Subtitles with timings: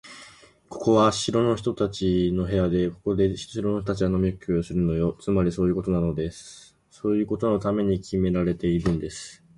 [0.67, 5.15] ここは城の人たちの部屋で、ここで城の人たちが飲み食いするのよ。
[5.21, 9.43] つまり、そういうことのためにきめられているんです。